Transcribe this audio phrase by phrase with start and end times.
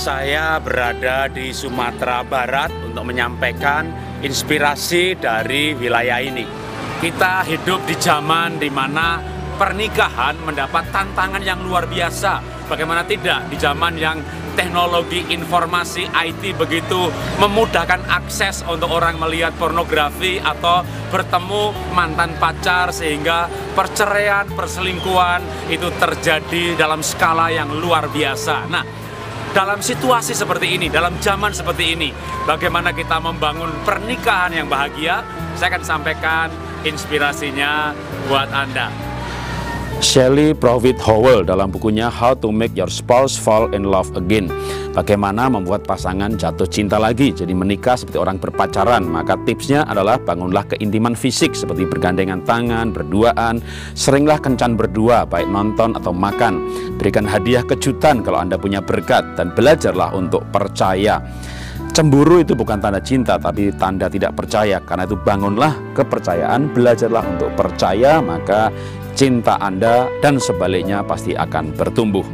[0.00, 3.92] saya berada di Sumatera Barat untuk menyampaikan
[4.24, 6.48] inspirasi dari wilayah ini.
[7.04, 9.20] Kita hidup di zaman di mana
[9.60, 12.40] pernikahan mendapat tantangan yang luar biasa.
[12.64, 14.24] Bagaimana tidak di zaman yang
[14.56, 20.80] teknologi informasi IT begitu memudahkan akses untuk orang melihat pornografi atau
[21.12, 28.64] bertemu mantan pacar sehingga perceraian, perselingkuhan itu terjadi dalam skala yang luar biasa.
[28.72, 28.84] Nah,
[29.50, 32.14] dalam situasi seperti ini, dalam zaman seperti ini,
[32.46, 35.26] bagaimana kita membangun pernikahan yang bahagia?
[35.58, 36.46] Saya akan sampaikan
[36.86, 37.90] inspirasinya
[38.30, 39.09] buat Anda.
[40.00, 44.48] Shelley Profit Howell dalam bukunya How to Make Your Spouse Fall in Love Again.
[44.96, 49.04] Bagaimana membuat pasangan jatuh cinta lagi, jadi menikah seperti orang berpacaran.
[49.04, 53.60] Maka tipsnya adalah bangunlah keintiman fisik seperti bergandengan tangan, berduaan,
[53.92, 56.64] seringlah kencan berdua, baik nonton atau makan.
[56.96, 61.20] Berikan hadiah kejutan kalau Anda punya berkat dan belajarlah untuk percaya.
[61.90, 64.78] Cemburu itu bukan tanda cinta, tapi tanda tidak percaya.
[64.78, 68.70] Karena itu bangunlah kepercayaan, belajarlah untuk percaya, maka
[69.14, 72.24] cinta Anda dan sebaliknya pasti akan bertumbuh.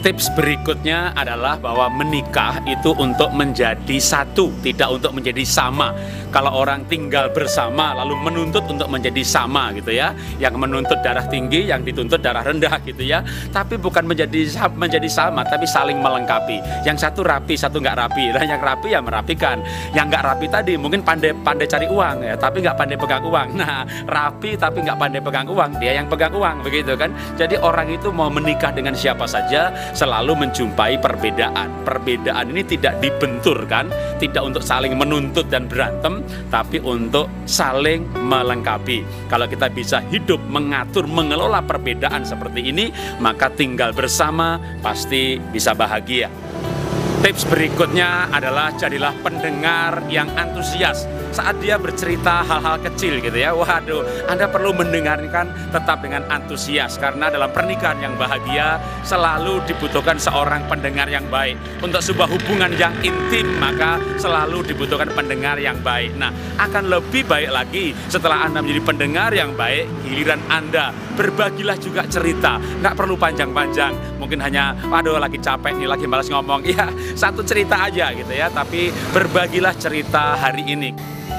[0.00, 5.92] Tips berikutnya adalah bahwa menikah itu untuk menjadi satu, tidak untuk menjadi sama.
[6.30, 11.66] Kalau orang tinggal bersama lalu menuntut untuk menjadi sama gitu ya, yang menuntut darah tinggi,
[11.66, 13.26] yang dituntut darah rendah gitu ya.
[13.50, 16.86] Tapi bukan menjadi menjadi sama, tapi saling melengkapi.
[16.86, 18.30] Yang satu rapi, satu nggak rapi.
[18.30, 19.58] Dan yang rapi ya merapikan.
[19.90, 23.48] Yang nggak rapi tadi mungkin pandai pandai cari uang ya, tapi nggak pandai pegang uang.
[23.60, 27.10] Nah, rapi tapi nggak pandai pegang uang, dia yang pegang uang begitu kan.
[27.34, 31.82] Jadi orang itu mau menikah dengan siapa saja selalu menjumpai perbedaan.
[31.82, 33.90] Perbedaan ini tidak dibenturkan,
[34.22, 36.19] tidak untuk saling menuntut dan berantem,
[36.52, 39.02] tapi untuk saling melengkapi.
[39.28, 46.49] Kalau kita bisa hidup mengatur, mengelola perbedaan seperti ini, maka tinggal bersama pasti bisa bahagia.
[47.20, 53.54] Tips berikutnya adalah jadilah pendengar yang antusias saat dia bercerita hal-hal kecil gitu ya.
[53.54, 60.66] Waduh, Anda perlu mendengarkan tetap dengan antusias karena dalam pernikahan yang bahagia selalu dibutuhkan seorang
[60.66, 61.60] pendengar yang baik.
[61.84, 66.16] Untuk sebuah hubungan yang intim maka selalu dibutuhkan pendengar yang baik.
[66.18, 72.08] Nah, akan lebih baik lagi setelah Anda menjadi pendengar yang baik, giliran Anda berbagilah juga
[72.08, 72.56] cerita.
[72.58, 76.62] Nggak perlu panjang-panjang, mungkin hanya waduh lagi capek nih, lagi malas ngomong.
[76.70, 80.90] Ya, satu cerita aja gitu ya, tapi berbagilah cerita hari ini.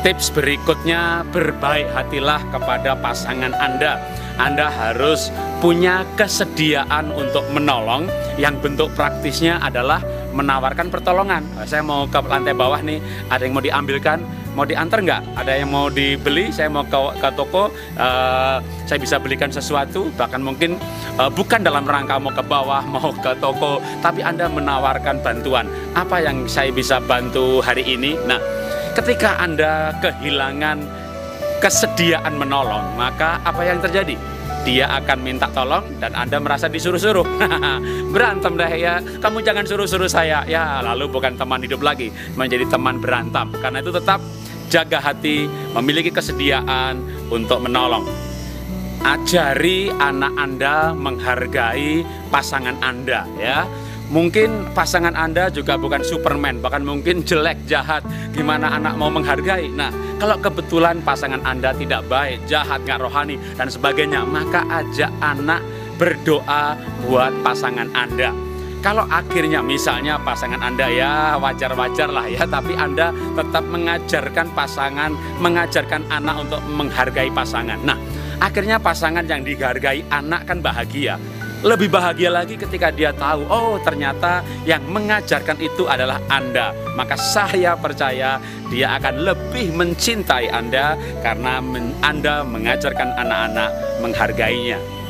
[0.01, 4.01] Tips berikutnya, berbaik hatilah kepada pasangan Anda.
[4.41, 5.29] Anda harus
[5.61, 8.09] punya kesediaan untuk menolong
[8.41, 11.43] yang bentuk praktisnya adalah menawarkan pertolongan.
[11.67, 12.99] Saya mau ke lantai bawah nih,
[13.29, 14.19] ada yang mau diambilkan,
[14.55, 15.21] mau diantar nggak?
[15.37, 16.51] Ada yang mau dibeli?
[16.51, 20.11] Saya mau ke, ke toko, uh, saya bisa belikan sesuatu.
[20.15, 20.75] Bahkan mungkin
[21.19, 25.67] uh, bukan dalam rangka mau ke bawah, mau ke toko, tapi Anda menawarkan bantuan.
[25.95, 28.15] Apa yang saya bisa bantu hari ini?
[28.27, 28.39] Nah,
[28.95, 30.83] ketika Anda kehilangan
[31.61, 34.17] kesediaan menolong, maka apa yang terjadi?
[34.61, 37.25] Dia akan minta tolong dan Anda merasa disuruh-suruh.
[38.13, 40.45] berantem deh ya, kamu jangan suruh-suruh saya.
[40.45, 43.49] Ya, lalu bukan teman hidup lagi, menjadi teman berantem.
[43.57, 44.21] Karena itu tetap
[44.69, 47.01] jaga hati, memiliki kesediaan
[47.33, 48.05] untuk menolong.
[49.01, 53.65] Ajari anak Anda menghargai pasangan Anda ya
[54.11, 58.03] Mungkin pasangan Anda juga bukan Superman, bahkan mungkin jelek, jahat.
[58.35, 59.71] Gimana anak mau menghargai?
[59.71, 59.87] Nah,
[60.19, 65.63] kalau kebetulan pasangan Anda tidak baik, jahat, nggak rohani, dan sebagainya, maka ajak anak
[65.95, 66.75] berdoa
[67.07, 68.35] buat pasangan Anda.
[68.83, 76.03] Kalau akhirnya misalnya pasangan Anda ya wajar-wajar lah ya, tapi Anda tetap mengajarkan pasangan, mengajarkan
[76.11, 77.79] anak untuk menghargai pasangan.
[77.87, 77.95] Nah,
[78.43, 81.15] akhirnya pasangan yang dihargai anak kan bahagia
[81.61, 86.73] lebih bahagia lagi ketika dia tahu, oh ternyata yang mengajarkan itu adalah Anda.
[86.97, 88.41] Maka saya percaya
[88.73, 91.61] dia akan lebih mencintai Anda karena
[92.01, 93.69] Anda mengajarkan anak-anak
[94.01, 95.00] menghargainya.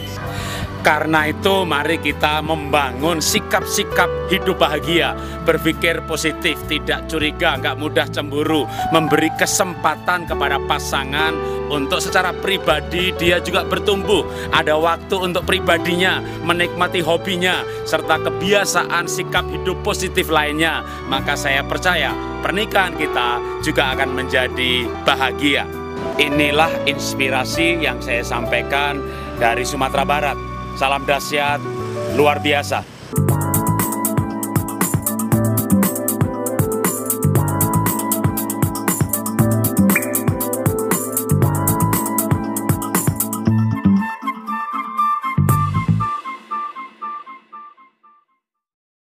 [0.82, 5.14] Karena itu mari kita membangun sikap-sikap hidup bahagia.
[5.46, 8.66] Berpikir positif, tidak curiga, nggak mudah cemburu.
[8.90, 11.38] Memberi kesempatan kepada pasangan
[11.70, 14.26] untuk secara pribadi dia juga bertumbuh.
[14.50, 20.82] Ada waktu untuk pribadinya, menikmati hobinya Serta kebiasaan sikap hidup positif lainnya.
[21.06, 22.10] Maka saya percaya
[22.42, 25.70] pernikahan kita juga akan menjadi bahagia.
[26.18, 28.98] Inilah inspirasi yang saya sampaikan
[29.38, 31.62] dari Sumatera Barat Salam dahsyat,
[32.16, 33.01] luar biasa.